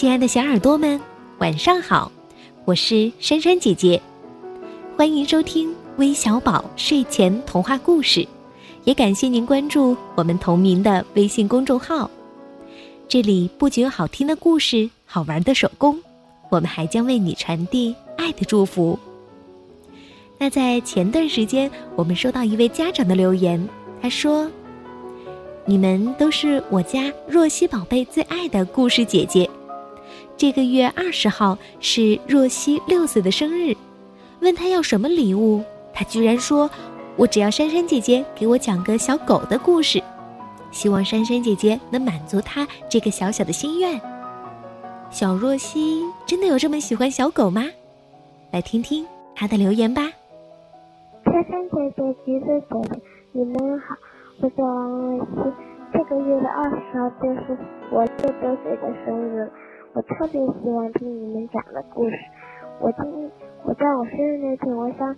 [0.00, 0.98] 亲爱的小耳朵们，
[1.40, 2.10] 晚上好！
[2.64, 4.00] 我是珊珊姐姐，
[4.96, 8.26] 欢迎收听微小宝睡前童话故事，
[8.84, 12.10] 也感谢您关注我们同名的微信公众号。
[13.08, 16.00] 这里不仅有好听的故事、好玩的手工，
[16.48, 18.98] 我们还将为你传递爱的祝福。
[20.38, 23.68] 那在前段时间，我们收到一位家长的留言，
[24.00, 24.50] 他说
[25.66, 29.46] ：“你们都是我家若曦宝贝最爱的故事姐姐。”
[30.40, 33.76] 这个月二十号是若曦六岁的生日，
[34.40, 35.62] 问她要什么礼物，
[35.92, 36.70] 她居然说
[37.14, 40.02] ：“我只要珊珊姐姐给我讲个小狗的故事，
[40.70, 44.00] 希望珊珊姐姐能满足她这个小小的心愿。”
[45.12, 47.66] 小若曦真的有这么喜欢小狗吗？
[48.50, 50.10] 来听听她的留言吧。
[51.26, 53.00] 珊珊姐姐、橘子姐姐，
[53.32, 53.94] 你们好，
[54.40, 55.52] 我叫王若曦。
[55.92, 57.58] 这个月的二十号就是
[57.92, 59.52] 我六周岁的生日。
[59.92, 62.16] 我特别喜欢听你们讲的故事。
[62.80, 63.30] 我今
[63.64, 65.16] 我在我生日那天，我想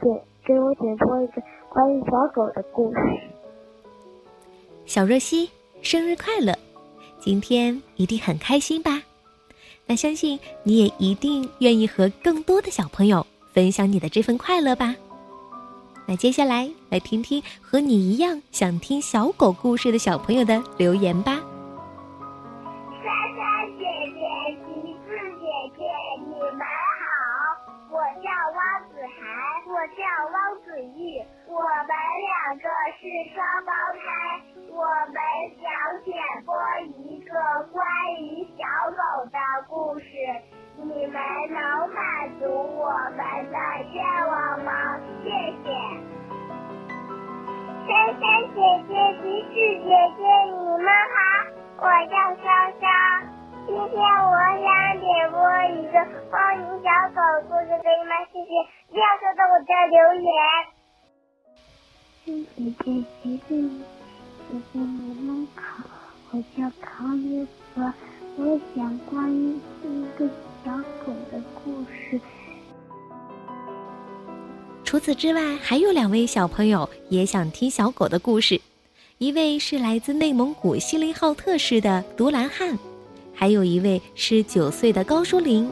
[0.00, 2.98] 点给我点播一个关于小狗的故事。
[4.86, 5.50] 小若曦，
[5.82, 6.54] 生日快乐！
[7.20, 9.02] 今天一定很开心吧？
[9.86, 14.96] 那相信你也一定愿意和更多的小朋友分享你的这份快乐吧？
[16.06, 21.38] 那接下来来听听和你一样想听小狗故事的小朋友的留言吧。
[25.78, 25.84] 姐，
[26.26, 27.06] 你们好，
[27.90, 29.22] 我叫汪子涵，
[29.68, 31.90] 我叫汪子玉，我们
[32.26, 34.02] 两个是双胞胎。
[34.70, 35.16] 我们
[35.62, 35.64] 想
[36.04, 36.12] 点
[36.44, 36.52] 播
[36.98, 37.32] 一个
[37.72, 37.80] 关
[38.20, 40.04] 于小狗的故事，
[40.76, 41.14] 你们
[41.50, 42.44] 能满足
[42.76, 43.18] 我们
[43.50, 43.58] 的
[43.92, 44.98] 愿望吗？
[45.22, 45.30] 谢
[45.62, 45.66] 谢。
[47.86, 47.90] 珊
[48.20, 48.22] 珊
[48.54, 51.18] 姐姐、橘子姐姐，你们好，
[51.78, 52.46] 我叫潇
[52.80, 53.37] 潇。
[53.68, 54.32] 今天我
[54.64, 54.66] 想
[54.98, 55.36] 点播
[55.68, 58.16] 一个关于小狗的故事，给你们？
[58.32, 58.50] 谢谢，
[58.88, 60.26] 不要收到我的留言。
[62.24, 62.32] 姐
[62.82, 63.84] 姐，谢谢你，
[64.48, 65.46] 姐姐你们。
[65.54, 65.84] 好，
[66.30, 67.92] 我叫康一泽，
[68.38, 70.26] 我想关于一个
[70.64, 70.72] 小
[71.04, 72.18] 狗的故事。
[74.82, 78.58] 除此之外，还有两位小朋友也想听小狗的故事，
[79.18, 82.78] 一位是来自内蒙古锡林浩特市的独兰汉。
[83.38, 85.70] 还有一位是九岁的高淑玲，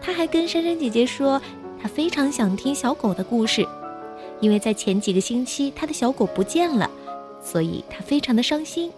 [0.00, 1.40] 她还跟珊珊姐姐说，
[1.80, 3.64] 她非常想听小狗的故事，
[4.40, 6.90] 因为在前几个星期她的小狗不见了，
[7.40, 8.90] 所以她非常的伤心。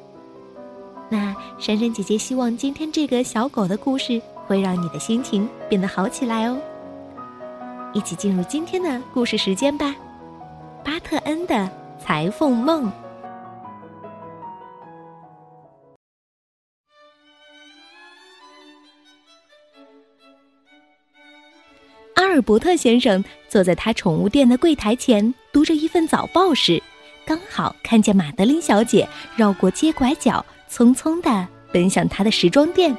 [1.11, 6.57] 那珊珊姐姐希望今天这个小狗的故事会让你的心情变得好起来哦。
[7.93, 9.95] 一起进入今天的故事时间吧，
[10.83, 11.71] 巴特恩的
[12.03, 12.91] 裁缝梦。
[22.21, 26.83] 阿尔伯特先生坐在他宠物店的柜台前，读着一份早报时，
[27.25, 32.95] 刚好看见马德琳小姐绕过街拐角，匆匆地奔向他的时装店。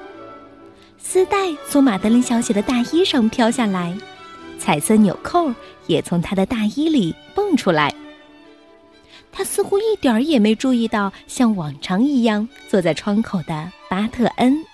[0.98, 1.38] 丝带
[1.70, 3.96] 从马德琳小姐的大衣上飘下来，
[4.58, 5.54] 彩色纽扣
[5.86, 7.94] 也从她的大衣里蹦出来。
[9.32, 14.66] 他似乎一点儿也没注意到，像往常一样坐在窗口的巴特恩。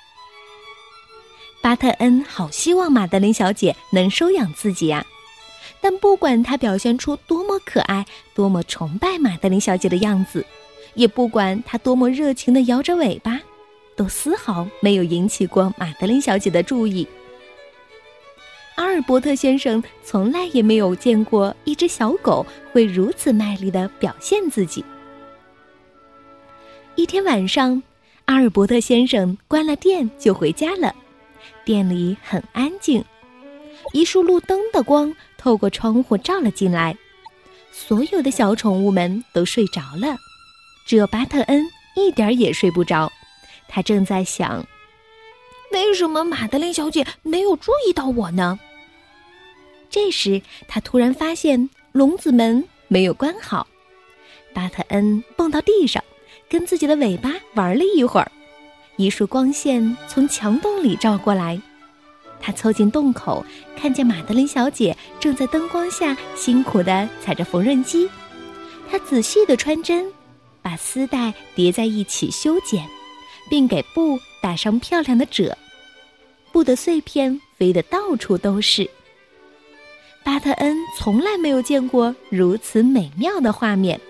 [1.68, 5.06] 巴特恩好希望马德琳小姐能收养自己呀，
[5.82, 10.46] 但不管他表现出多么可爱、多么崇拜马德琳小姐的样子，
[10.94, 13.38] 也不管他多么热情地摇着尾巴，
[13.98, 17.06] 都丝毫没有引起过马德琳小姐的注意。
[18.76, 24.86] 阿尔伯特先生从来也没有见过一只小狗会如此卖力地表现自己。
[26.96, 27.84] 一天晚上，
[28.24, 30.96] 阿尔伯特先生关了店就回家了。
[31.66, 33.04] 店里很安静，
[33.94, 36.98] 一束路灯的光透过窗户照了进来，
[37.72, 40.18] 所有的小宠物们都睡着了，
[40.86, 43.12] 只有巴特恩一点也睡不着。
[43.68, 44.66] 他正在想：
[45.72, 48.60] 为什么马德琳小姐没有注意到我呢？
[49.90, 53.68] 这时，他突然发现笼子门没有关好，
[54.54, 56.04] 巴特恩蹦到地上，
[56.50, 58.32] 跟自己的尾巴玩了一会儿。
[58.98, 61.62] 一束光线从墙洞里照过来，
[62.42, 63.46] 他凑近洞口，
[63.80, 68.10] 看见马德琳小姐正在灯光下辛苦地踩着缝纫机。
[68.90, 70.12] 她仔细地穿针，
[70.64, 72.88] 把丝带叠在一起修剪，
[73.50, 75.56] 并给布打上漂亮的褶。
[76.52, 78.90] 布的碎片飞得到处都是。
[80.24, 84.02] 巴特恩从来没有见过如此美妙的画面。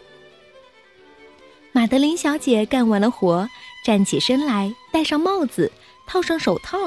[1.74, 3.50] 马德琳小姐干完了活。
[3.88, 5.72] 站起身来，戴上帽子，
[6.06, 6.78] 套上手套，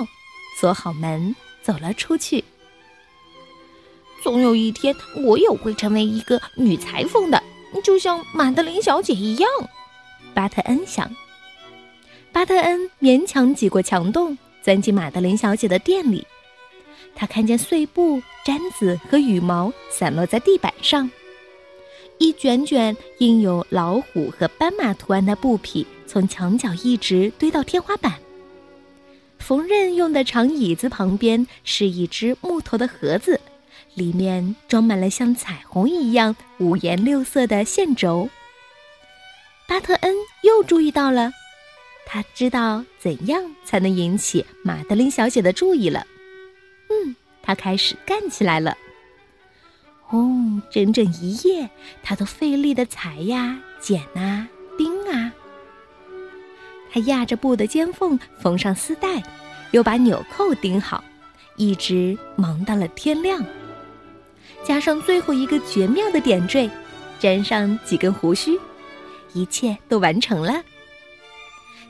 [0.61, 2.45] 锁好门，走了出去。
[4.23, 4.95] 总有一天，
[5.25, 7.43] 我也会成为一个女裁缝的，
[7.83, 9.49] 就像马德琳小姐一样。
[10.35, 11.11] 巴特恩想。
[12.33, 16.27] 巴特恩勉强挤过墙洞，钻进马德琳小姐的店里。
[17.15, 21.11] 他看见碎布、毡子和羽毛散落在地板上，
[22.19, 28.15] 一卷卷印有老虎和斑马图案的布匹从墙角一直堆到天花板。
[29.39, 33.41] 缝纫用的长椅子旁边是一只木头的盒子。
[33.95, 38.29] 里面装满了像彩虹一样五颜六色的线轴。
[39.69, 40.13] 巴特恩
[40.43, 41.33] 又注意到了，
[42.07, 46.05] 他知道怎样才能引起马德琳小姐的注意了。
[46.89, 48.77] 嗯，他开始干起来了。
[50.09, 51.71] 哦，整整一夜，
[52.03, 54.49] 他都费力的裁呀、剪啊、钉啊。
[56.93, 59.23] 他压着布的肩缝缝上丝带，
[59.71, 61.03] 又把纽扣钉好，
[61.57, 63.45] 一直忙到了天亮。
[64.65, 66.69] 加上最后一个绝妙的点缀，
[67.21, 68.59] 粘上几根胡须，
[69.33, 70.63] 一切都完成了。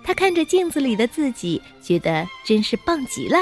[0.03, 3.39] 他看着镜子里的自己，觉得真是棒极了。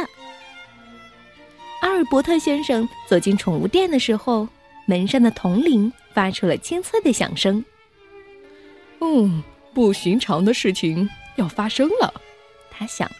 [1.80, 4.48] 阿尔伯特先生走进宠物店的时候，
[4.86, 7.64] 门上的铜铃发出了清脆的响声。
[9.00, 11.08] 嗯，不寻常的事情
[11.38, 12.12] 要发生了，
[12.70, 13.10] 他想。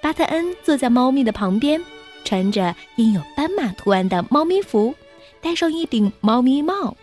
[0.00, 1.78] 巴特恩坐在猫咪的旁边。
[2.24, 4.94] 穿着印有斑马图案的猫咪服，
[5.40, 6.94] 戴上一顶猫咪帽，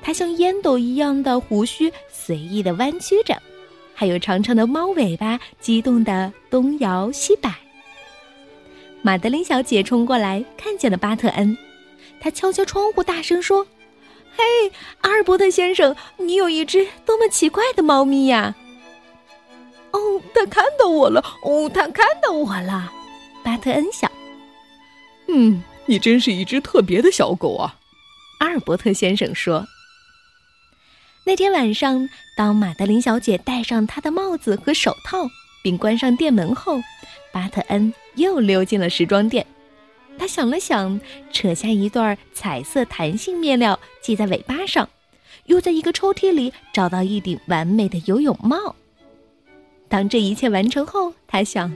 [0.00, 3.36] 它像烟斗一样的胡须随意的弯曲着，
[3.94, 7.52] 还有长长的猫尾巴激动的东摇西摆。
[9.02, 11.58] 马德琳小姐冲过来，看见了巴特恩，
[12.18, 13.66] 她敲敲窗户，大声说
[14.34, 14.72] ：“嘿，
[15.02, 18.54] 阿尔伯特先生，你有一只多么奇怪的猫咪呀！”
[19.92, 21.24] 哦，他看到我了！
[21.42, 22.92] 哦，他看到我了！
[23.42, 24.10] 巴特恩想。
[25.28, 27.76] 嗯，你真是一只特别的小狗啊，
[28.38, 29.66] 阿尔伯特先生说。
[31.24, 35.28] 那天晚上，当马德琳小姐戴上她的帽子和手套，
[35.62, 36.80] 并关上店门后，
[37.32, 39.46] 巴特恩又溜进了时装店。
[40.18, 41.00] 他想了想，
[41.32, 44.88] 扯下一段彩色弹性面料系在尾巴上，
[45.46, 48.74] 又在一个抽屉里找到一顶完美的游泳帽。
[49.90, 51.74] 当这一切完成后，他想：“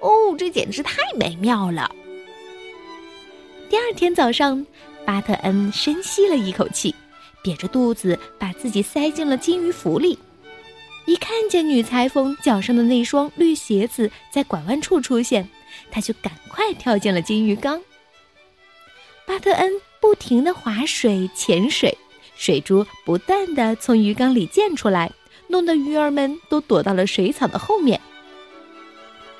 [0.00, 1.90] 哦，这简直太美妙了。”
[3.68, 4.64] 第二天早上，
[5.04, 6.94] 巴特恩深吸了一口气，
[7.42, 10.18] 瘪着肚子把自己塞进了金鱼服里。
[11.04, 15.48] 一看见女裁缝脚上的那双绿鞋子在拐弯处出现，
[15.90, 17.82] 他就赶快跳进了金鱼缸。
[19.26, 21.98] 巴特恩不停地划水潜水，
[22.36, 25.10] 水珠不断地从鱼缸里溅出来，
[25.52, 28.00] 弄得鱼儿们都躲到了水草的后面。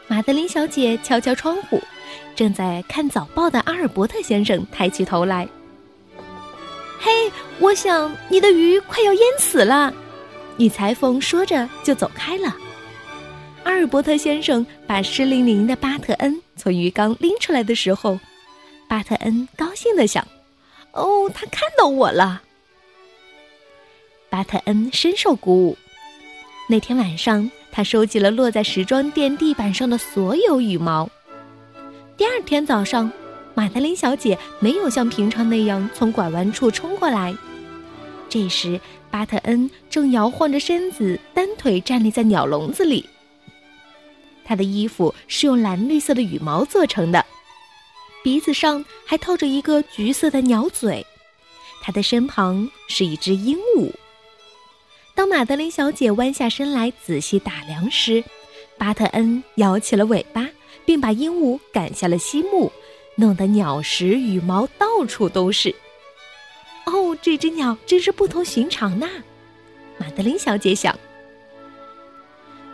[0.07, 1.83] 马德琳小姐敲敲窗户。
[2.35, 5.49] 正在看早报的阿尔伯特先生抬起头来。
[6.99, 7.11] “嘿，
[7.59, 9.93] 我想你的鱼快要淹死了。”
[10.57, 12.57] 女裁缝说着就走开了。
[13.65, 18.19] 阿尔伯特先生把湿淋淋的巴特恩从鱼缸拎出来的时候，
[18.89, 20.27] 巴特恩高兴的想
[20.93, 22.43] ：“哦，他看到我了。”
[24.29, 25.77] 巴特恩深受鼓舞。
[26.69, 31.11] 那天晚上，他收集了落在时装店地板上的所有羽毛。
[32.17, 33.11] 第二天早上，
[33.55, 37.35] 马德琳小姐没有像平常那样从拐弯处冲过来。
[38.29, 43.07] 这时，巴特恩正摇晃着身子，单腿站立在鸟笼子里。
[44.45, 47.27] 他的衣服是用蓝绿色的羽毛做成的，
[48.23, 51.05] 鼻子上还套着一个橘色的鸟嘴。
[51.83, 53.93] 他的身旁是一只鹦鹉。
[55.15, 58.23] 当马德琳小姐弯下身来仔细打量时，
[58.79, 60.49] 巴特恩摇起了尾巴。
[60.85, 62.73] 并把鹦鹉赶下了西木，
[63.15, 65.73] 弄得鸟食羽毛到处都是。
[66.87, 69.09] 哦，这只鸟真是不同寻常呐！
[69.97, 70.99] 马德琳小姐想。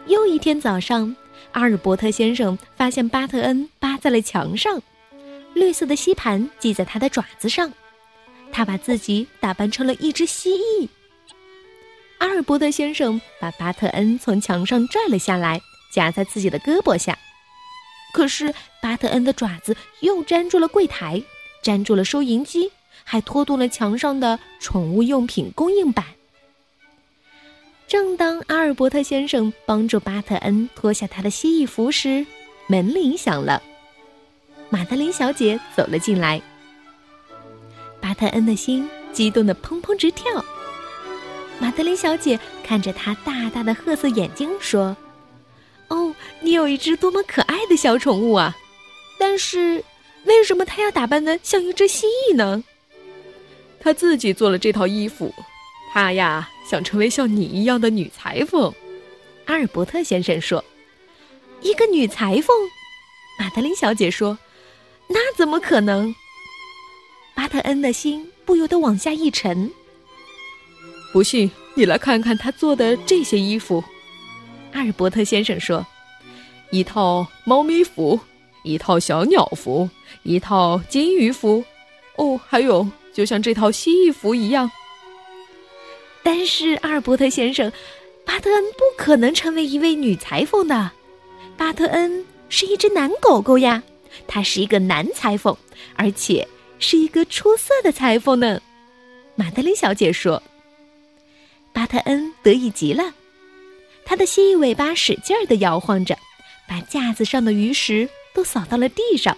[0.06, 1.14] 又一天早上，
[1.52, 4.80] 阿尔伯特先生发现巴特恩扒在了墙上，
[5.52, 7.70] 绿色的吸盘系在他的爪子上，
[8.50, 10.88] 他把自己打扮成了一只蜥蜴。
[12.18, 15.60] 阿尔伯特先生把巴特恩从墙上拽了下来，
[15.92, 17.18] 夹在自己的胳膊下。
[18.12, 21.22] 可是巴特恩的爪子又粘住了柜台，
[21.62, 22.72] 粘住了收银机，
[23.04, 26.04] 还拖动了墙上的宠物用品供应板。
[27.86, 32.26] 正当阿尔伯特先生帮助巴特恩脱下他的蜥蜴服时，
[32.66, 33.62] 门铃响了。
[34.70, 36.42] 马德琳小姐走了进来。
[38.00, 40.44] 巴特恩的心激动的砰砰直跳。
[41.60, 44.96] 马德琳小姐看着他大大的褐色眼睛说
[45.88, 48.56] ：“哦。”你有一只多么可爱的小宠物啊！
[49.18, 49.82] 但是，
[50.24, 52.62] 为什么它要打扮的像一只蜥蜴呢？
[53.80, 55.34] 他自己做了这套衣服，
[55.92, 58.72] 他呀想成为像你一样的女裁缝。
[59.46, 60.64] 阿尔伯特先生说
[61.60, 62.56] ：“一个女裁缝。”
[63.40, 64.38] 马德琳小姐说
[65.10, 66.14] ：“那怎么可能？”
[67.34, 69.68] 巴特恩的心不由得往下一沉。
[71.12, 73.82] 不信，你来看看他做的这些衣服。
[74.72, 75.86] 阿尔伯特先生说
[76.70, 78.18] ：“一套猫咪服，
[78.62, 79.88] 一套小鸟服，
[80.22, 81.64] 一套金鱼服，
[82.16, 84.70] 哦，还有就像这套蜥蜴服一样。”
[86.22, 87.72] 但是阿尔伯特先生，
[88.24, 90.90] 巴特恩不可能成为一位女裁缝的。
[91.56, 92.24] 巴特恩。
[92.50, 93.82] 是一只男狗狗呀，
[94.26, 95.54] 他是一个男裁缝，
[95.96, 96.48] 而且
[96.78, 98.58] 是一个出色的裁缝呢。
[99.34, 100.42] 马德琳小姐说
[101.72, 103.12] ：“巴特恩得意极了，
[104.04, 106.18] 他的蜥蜴尾巴使劲儿的摇晃着，
[106.68, 109.36] 把架子上的鱼食都扫到了地上。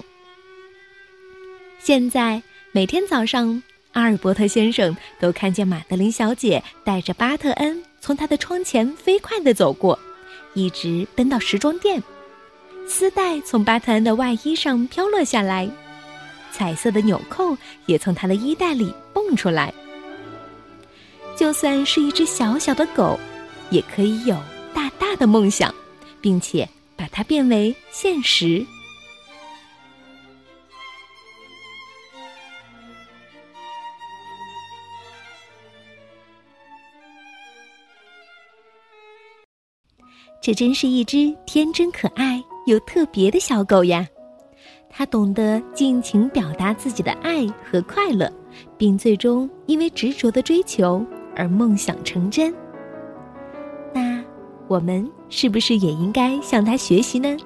[1.79, 9.99] 现在每天早上，阿尔伯特先生都看见玛德琳小姐带着巴特恩从他的窗前飞快的走过，
[10.55, 12.03] 一直奔到时装店。”
[12.89, 15.71] 丝带从巴特恩的外衣上飘落下来，
[16.51, 17.57] 彩色的纽扣
[17.87, 19.73] 也从他的衣袋里蹦出来。
[21.41, 23.19] 就算是一只小小的狗，
[23.71, 24.37] 也可以有
[24.75, 25.75] 大大的梦想，
[26.21, 28.63] 并且把它变为现实。
[40.43, 42.45] 这真是一只天真可爱。
[42.67, 44.07] 又特别的小狗呀，
[44.91, 48.31] 它懂得尽情表达自己的爱和快乐，
[48.77, 51.03] 并最终因为执着的追求
[51.37, 52.55] 而梦想成真。
[53.93, 54.23] 那
[54.69, 57.37] 我们是不是也应该向他学习呢？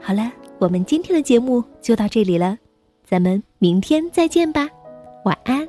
[0.00, 2.56] 好了，我们今天的节目就到这里了，
[3.04, 4.68] 咱们明天再见吧，
[5.24, 5.66] 晚安。